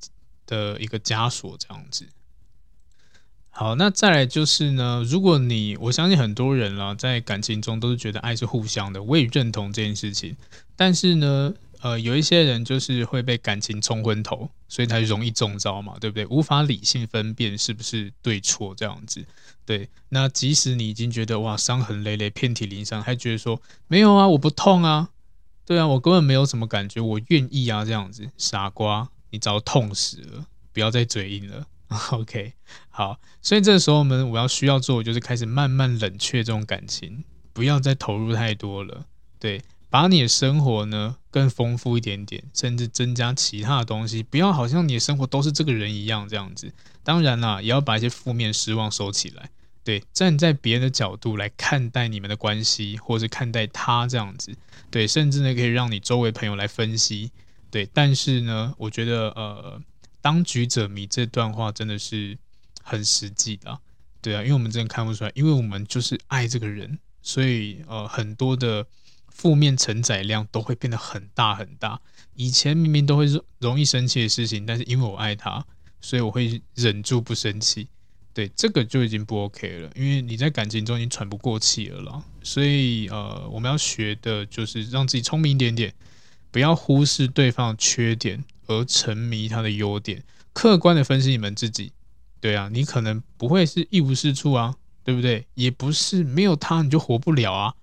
[0.46, 2.08] 的一个枷锁，这样子。
[3.50, 10.36] 好，那再来就是呢，如果你，我相信很多人啦，在感情中都是觉得爱是互相的，我也认同这件事情。
[10.76, 16.26] 但是呢，呃，有一些人就是会被感情冲昏头，所以才容易中招嘛，对不对？
[16.28, 19.26] 无法理性分辨是不是对错这样子。
[19.66, 25.10] 对，那即使你已经觉得哇，伤痕累累，遍体鳞伤，还觉得说没有啊，我不痛啊，
[25.66, 31.68] 对啊，我根本没有什么感觉，我愿意啊，这样子，傻瓜，你早痛死了，不要再嘴硬了。
[32.12, 32.54] OK，
[32.90, 39.06] 好，所以这个时候我们我要需要做的就是开始慢慢冷却这种感情，不要再投入太多了。
[39.38, 39.62] 对，
[39.94, 46.74] 把你的生活呢更丰富一点点，甚至增加其他的东西，不要好像你的生活都是这个人一样这样子。
[47.04, 49.52] 当然啦，也要把一些负面失望收起来。
[49.84, 54.52] 对，站在别人的角度来看待你们的关系，或是看待他这样子。
[54.90, 57.30] 对，甚至呢可以让你周围朋友来分析。
[57.70, 59.80] 对，但是呢，我觉得呃。
[60.24, 62.38] 当局者迷这段话真的是
[62.82, 63.78] 很实际的，
[64.22, 68.88] 对啊，因为我们真的看不出来，因为我们就是爱这个人，所以呃很多的
[69.34, 72.00] 负面承载量都会变得很大很大。
[72.36, 73.26] 以前明明都会
[73.60, 75.66] 容易生气的事情，但是因为我爱他，
[76.00, 77.88] 所以我会忍住不生气。
[78.34, 82.24] 对，这个就已经不 OK 了，因为你在感情中已经喘不过气了啦。
[82.44, 85.94] 所以呃，我们要学的就是让自己聪明一点点，
[86.52, 88.44] 不要忽视对方的缺点。
[88.66, 90.24] 而沉迷他的优点，
[90.54, 91.92] 客观的分析你们自己，
[92.40, 94.74] 对啊，你可能不会是一无是处啊，
[95.04, 95.46] 对不对？
[95.54, 97.74] 也不是没有他你就活不了啊，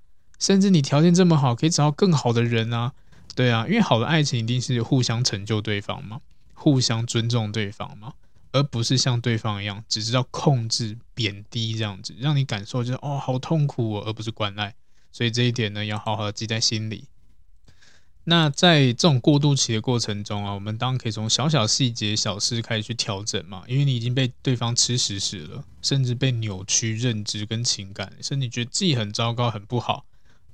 [0.40, 2.92] 甚至你条件这么好，可以找到更好的人啊，
[3.36, 6.18] 对啊，因为好的爱情一定是互相成就对方嘛，
[6.54, 8.14] 互相尊重对方嘛，
[8.50, 14.74] 而不是像对方一样只知道控制、贬低这样子，让你感受就是哦好痛苦哦，而不是关爱。
[15.12, 17.04] 所以这一点呢，要好好的记在心里。
[18.24, 30.04] 那在这种过渡期的过程中啊，我们当然可以从小小细节、小事开始去调整嘛，因为你已经被对方吃死死了，甚至被扭曲认知跟情感，甚至你觉得自己很糟糕、很不好。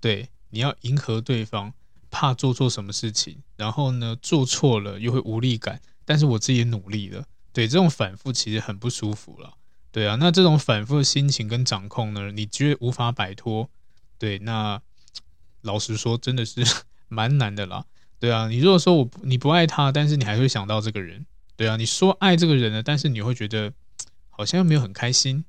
[0.06, 1.72] 对，你要迎合对方，
[2.12, 7.24] 怕做错什么事情，然后呢，做错了又会无力感，但是我自己努力了。
[7.52, 9.54] 对，这种反复其实很不舒服了。
[9.90, 13.68] 对啊，那这种反复的心情跟掌控呢，你觉得无法摆脱？
[14.16, 14.80] 对，那
[15.62, 16.64] 老实说，真的是。
[17.08, 17.84] 蛮难的啦，
[18.18, 23.72] 对啊，你如果说我你不爱他，但是你还会想到这个人，对啊，你说爱这个人呢，但是你会觉得
[24.28, 25.44] 好像又没有很开心，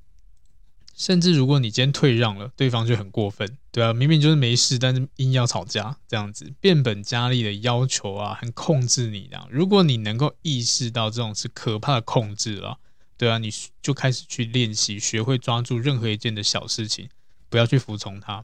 [0.98, 9.48] 甚至如果你今天退让了，对方就很过分，对啊，明明就是没事，但是硬要吵架，这样子变本加厉的要求啊，很控制你这样。
[9.50, 12.80] 如果你能够意识到这种是可怕的控制了，
[13.16, 13.50] 对啊，你
[13.82, 17.08] 就开始去练习，学会抓住任何一件的小事情，
[17.48, 18.44] 不要去服从他，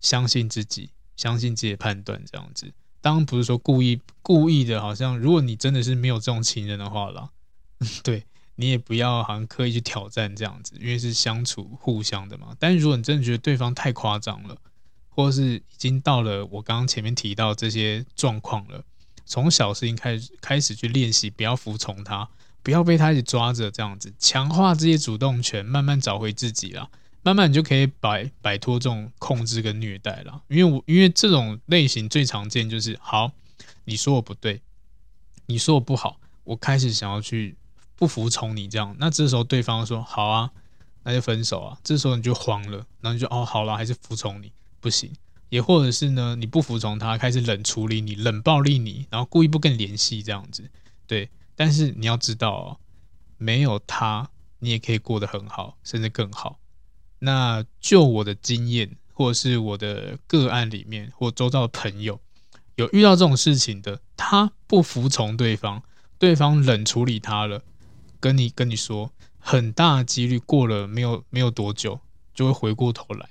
[0.00, 0.90] 相信自己。
[1.16, 2.72] 相信自己的判断，这样子。
[3.00, 7.30] 当然不是说故意故意的，好像如果你真的是没有这种情人的话啦，
[8.02, 8.24] 对
[8.56, 12.54] 你也不要好像刻意去挑战这样子，因为是相处互相的嘛。
[12.58, 14.56] 但是如果你真的觉得对方太夸张了，
[15.08, 18.84] 或者是已经到了我刚刚前面提到这些状况了，
[19.24, 22.28] 从小事情开始开始去练习，不要服从他，
[22.62, 26.88] 不要被他一直抓着这样子，强化这些主动权，慢慢找回自己啦。
[27.22, 33.32] 慢慢你就可以摆摆脱这种控制跟虐待了，因为我因为这种类型最常见就是，好，
[33.86, 34.60] 你说我不对，
[35.46, 37.56] 你说我不好，我开始想要去
[38.04, 40.50] 不服从你这样，那这时候对方说好啊，
[41.04, 45.10] 那就分手啊，这时候你就慌了，然后你就哦好了，还是服从你不行，
[45.48, 50.70] 也或者是呢你不服从他，开始冷处理你，冷暴力你，然后故意不跟你联系这样子，
[51.06, 52.76] 对，但是你要知道哦，
[53.38, 54.28] 没有他
[54.58, 56.58] 你也可以过得很好，甚至更好。
[57.20, 62.20] 那就我的经验，或者是我的个案里面，或周遭的朋友
[62.74, 65.82] 有遇到这种事情的，他不服从对方，
[66.18, 67.62] 对方冷处理他了，
[68.24, 72.00] 跟你跟你说，很大几率过了没有没有多久，
[72.32, 73.28] 就会回过头来，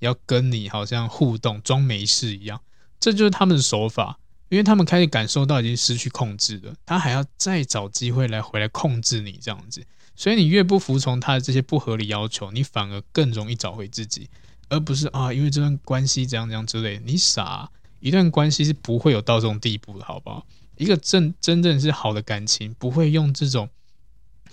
[0.00, 2.60] 要跟你好像互动，装没事一样，
[2.98, 4.18] 这就是他们的手法，
[4.48, 9.86] 因为他们开始感受到已经失去控制了，他还要再找机会来回来控制你这样子。
[10.16, 14.28] 所以你越不服从他的这些不合理要求，你反而更容易找回自己，
[14.70, 17.00] 而不是啊，因为这段关系怎样怎样之类。
[17.06, 17.70] 你傻，
[18.00, 20.44] 一段关系是不会有到这种地步的，好不好？
[20.76, 23.68] 一个真真正是好的感情，不会用这种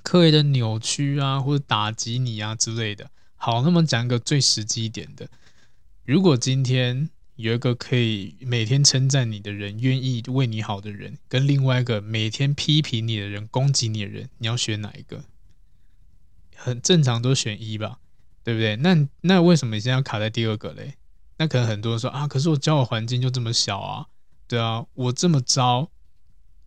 [0.03, 3.09] 刻意的扭曲啊，或者打击你啊之类的。
[3.35, 5.29] 好，那么讲一个最实际一点的，
[6.05, 15.23] 如果今天有一个可以每天称赞你的人，愿意为你好的人，跟另外一个每天批评你的人、攻击你的人，你要选哪一个？
[16.55, 17.99] 很正常，都选一吧，
[18.43, 18.75] 对不对？
[18.75, 20.95] 那那为什么你现在要卡在第二个嘞？
[21.37, 24.07] 那可能很多人说啊，可是我交友环境就这么小啊，
[24.45, 25.89] 对啊，我这么糟，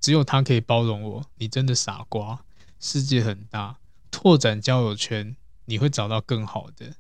[0.01, 1.27] 只有他可以包容我。
[1.37, 2.43] 你真的傻瓜，
[2.83, 3.79] 世界很大，
[4.11, 6.97] 拓展交友圈，你会找到更好的。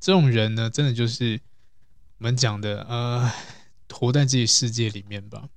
[0.00, 1.38] 这种人呢，真的就是
[2.18, 3.30] 我们讲的，呃，
[3.90, 5.50] 活在自己世界里面吧。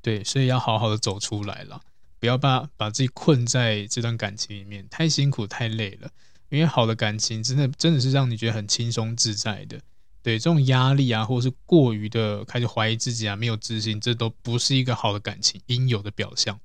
[0.00, 1.82] 对，所以要好好的走出来了。
[2.20, 6.08] 不要把把自己困在这段感情里面，太辛苦太累了。
[6.48, 9.80] 因为好的感情真的真的是让你觉得很轻松自在的。
[10.22, 16.60] 对，这种压力啊，或者是过于的开始怀疑自己啊，没有自信，这都不是一个好的感情应有的表象。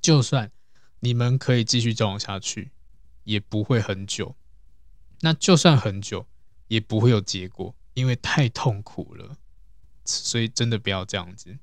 [0.00, 0.50] 就算
[1.00, 2.70] 你们可以继续交往下去，
[3.24, 4.36] 也不会很久。
[5.20, 6.26] 那就算很久，
[6.68, 9.36] 也不会有结果，因为太痛苦了。
[10.04, 11.58] 所以真的不要这样子。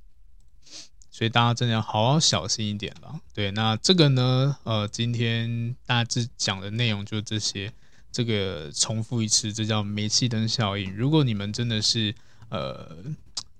[1.09, 3.19] 所以大家真的要好好小心一点了。
[3.33, 7.73] 对，那这个呢，呃，今天大致讲的内容就这些。
[8.09, 10.95] 这个重复一次，这叫煤气灯效应。
[10.95, 12.15] 如果你们真的是
[12.49, 12.97] 呃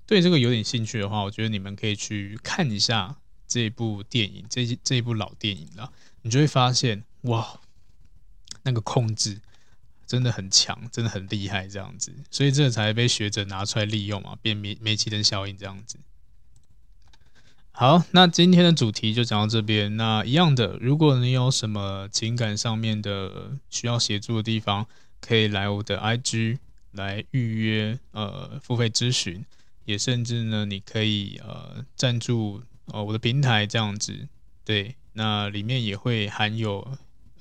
[0.07, 3.17] 对这个有点兴趣的话，我觉得你们可以去看一下
[3.48, 5.91] 这一部电影，这这一部老电影了，
[6.22, 7.60] 你就会发现哇，
[8.64, 9.39] 那个控制
[10.06, 12.14] 真的很强，真的很厉害，这样子。
[12.30, 15.98] 所以这才被学者拿出来利用嘛，变煤煤气灯效应这样子。
[17.72, 19.98] 好，那今天的主题就讲到这边。
[19.98, 24.88] 那一样的，如果你有什么情感上面的需要协助的地方，
[25.22, 26.58] 可以来我的 IG
[26.93, 29.45] 来预约呃付费咨询，
[29.86, 34.27] 也甚至呢，你可以呃赞助呃我的平台这样子。
[34.65, 36.88] 对，那里面也会含有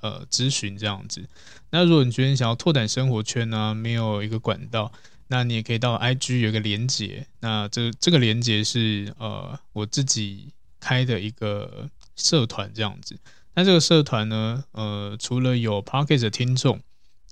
[0.00, 1.28] 呃咨询这样子。
[1.70, 4.92] 那如果你觉得你想要拓展生活圈呢，没有一个管道。
[5.28, 13.18] 那你也可以到 IG 有一个连接，那这这个连接是呃我自己开的一个社团这样子。
[13.54, 16.80] 那这个社团呢，呃，除了有 Podcast 的听众，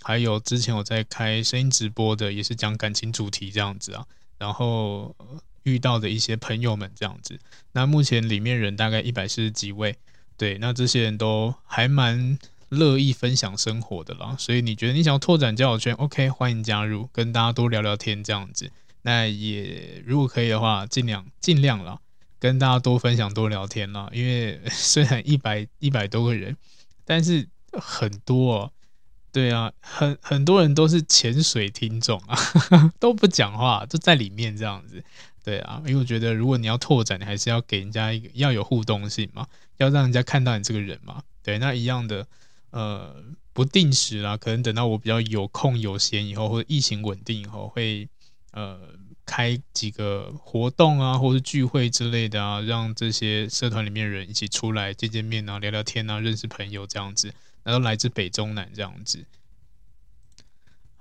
[0.03, 4.05] 还有之前我在开声音直播的，也是讲感情主题这样子啊。
[4.39, 5.15] 然后
[5.65, 7.39] 遇到的一些朋友们这样子，
[7.73, 9.97] 那目前里面人大概一百四十几位，
[10.37, 12.39] 对，那这些人都还蛮
[12.69, 14.35] 乐意分享生活的啦。
[14.39, 18.71] 所以你觉得你想要拓展交友圈，OK，欢迎加入，跟大家多聊聊天这样子。
[19.03, 21.99] 那也如果可以的话，尽量尽量啦，
[22.39, 24.09] 跟大家多分享多聊天啦。
[24.13, 26.57] 因为 虽然一百一百多个人，
[27.05, 28.71] 但是很多哦。
[29.31, 32.39] 对啊，很很多人都是潜水听众啊，
[33.01, 35.03] 都不讲话，就在里面这样子。
[35.45, 41.23] 对啊，因为我觉得如果你要拓展，你还是要给人家一个要有互动性嘛，要让人家看到你这个人嘛。
[41.43, 42.27] 对，那一样的，
[42.71, 43.23] 呃，
[43.53, 48.09] 不定时啦，可能等到我比较有空有闲以后，或者疫情稳定以后，会
[48.53, 48.81] 呃
[49.27, 57.31] 开几个活动啊，或者聚会之类的啊，让这些社团里面人一起出来见见面啊，聊聊天啊，认识朋友这样子。
[57.67, 59.25] 那都来自北中南这样子。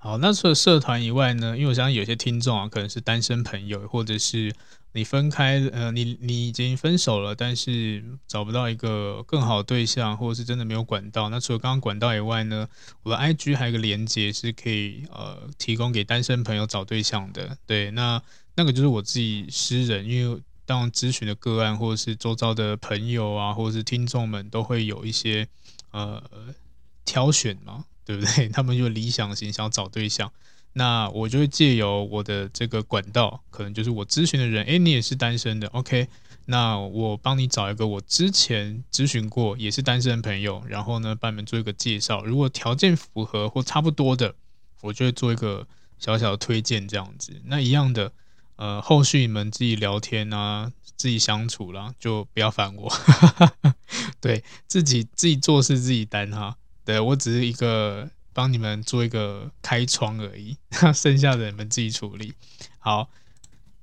[0.04, 1.56] 好，那除了社团以外呢？
[1.56, 4.54] 因为我相信有些听众啊，可能是单身朋友，或者是
[4.92, 11.30] 你分开，呃，你你已经分手了，但是找不到一个更好对象，或者是真的没有管道。
[11.30, 12.68] 那除了刚刚管道以外呢，
[13.02, 17.56] 我的 IG 还有一个连接是可以呃提供给单身朋友找对象的。
[17.66, 18.22] 对，那
[18.56, 25.48] 那个就是我自己私人，因为当咨询的个案，或者是周遭的朋友啊，或者是听众们都会有一些。
[25.92, 26.20] 呃，
[27.04, 28.48] 挑选嘛，对不对？
[28.54, 30.30] 他们就理想型，想找对象，
[30.74, 36.08] 那我就会借由我的这个管道，可能就是我咨询的人，诶，你也是单身的，OK？
[36.46, 42.22] 那我帮你找一个我之前咨询过也是单身的朋友，然后呢，帮你们做一个介绍。
[42.24, 44.34] 如果条件符合或差不多的，
[44.82, 45.66] 我就会做一个
[45.98, 47.40] 小小的推荐，这样子。
[47.46, 48.12] 那一样的，
[48.56, 52.92] 呃，后续你们自己聊天啊，自己相处啦，就不要烦我。
[54.20, 60.56] 对自己自己做事自己担哈，对，我只是一个帮你们做一个开窗而已，
[60.94, 62.34] 剩下的你们自己处理。
[62.78, 63.08] 好，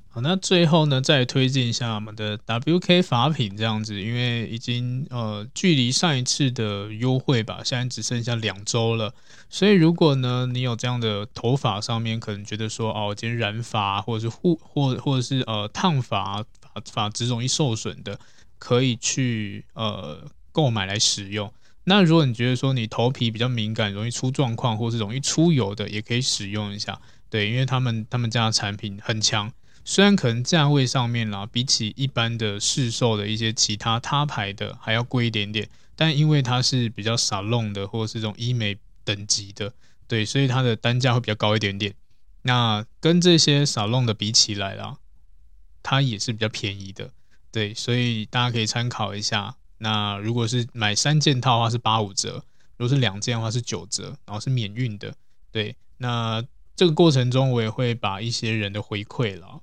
[0.09, 9.13] 好，那最后呢，再推荐一下我们的 WK 发品这样子，因为已经呃距离上一次的优惠吧，现在只剩下两周了，
[9.49, 18.19] 所以如果呢你有这样的头发上面可能觉得说哦，今天染发或者是护或或者是呃烫发发发质容易受损的。
[18.63, 21.51] 可以去呃购买来使用。
[21.91, 26.97] 那如果你觉得说你头皮比较敏感，容易出状况，或是容易出油的，也可以使用一下。
[27.29, 29.51] 对，因为他们他们家的产品很强，
[29.83, 35.67] 虽然可能价位上面啦，比起一般的市售的一些其他他牌的还要贵一点点，
[35.97, 39.73] 但因为它是比较 salon 的，或者是这种医美等级的，
[40.07, 41.93] 对，所以它的单价会比较高一点点。
[42.43, 44.95] 那跟这些 salon 的比起来啦，
[45.83, 47.11] 它也是比较便宜的。
[47.51, 49.57] 对，所以大家可以参考一下。
[49.83, 52.43] 那如果是买三件套的话是八五折，
[52.77, 55.11] 如果是两件的话是九折，然后是免运的。
[55.51, 56.43] 对，那
[56.75, 59.59] 这个过程中我也会把一些人的回馈啦，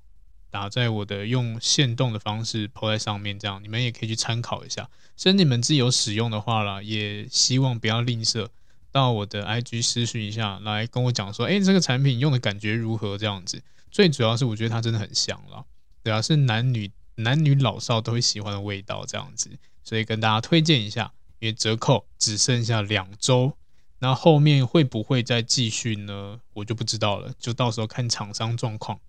[0.50, 4.90] 打在我的用限动的方式抛在上面，这样你们也可以去参考一下。
[5.16, 8.48] 甚至你们自己有使用的话啦，也希望不要吝啬，
[8.90, 13.16] 到我的 IG 私讯一下，来跟我讲说，哎，这个产品用的感觉如何？
[13.16, 13.62] 这样子，
[13.92, 15.64] 最主要是我觉得它真的很香啦，
[16.02, 16.90] 对啊，是男女。
[17.20, 19.50] 男女老少都会喜欢的味道，这样子，
[19.88, 23.54] 所以跟大家推荐一下，因为折扣只剩下两周，
[24.00, 26.38] 那后面会不会再继续呢？
[26.52, 29.00] 我就不知道了，就到时候看厂商状况。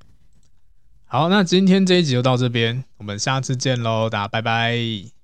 [1.04, 5.19] 好，那今天这一集就到这边，我们下次见喽，大家拜拜。